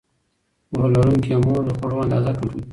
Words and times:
پوهه 0.69 0.87
لرونکې 0.93 1.35
مور 1.45 1.61
د 1.67 1.69
خوړو 1.77 2.03
اندازه 2.05 2.31
کنټرولوي. 2.37 2.63